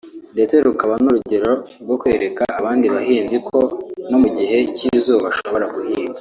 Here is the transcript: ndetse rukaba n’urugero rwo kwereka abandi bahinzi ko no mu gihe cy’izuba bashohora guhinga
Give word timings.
ndetse 0.33 0.55
rukaba 0.65 0.93
n’urugero 1.03 1.51
rwo 1.83 1.95
kwereka 2.01 2.43
abandi 2.59 2.85
bahinzi 2.95 3.37
ko 3.47 3.59
no 4.09 4.17
mu 4.21 4.29
gihe 4.37 4.57
cy’izuba 4.75 5.19
bashohora 5.27 5.67
guhinga 5.75 6.09